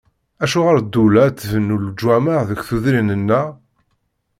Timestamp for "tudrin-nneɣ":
2.67-3.47